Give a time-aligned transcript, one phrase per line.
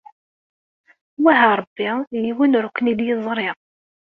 [1.23, 1.87] Wah a Ṛebbi
[2.23, 3.49] yiwen ur kent-id-yeẓṛi.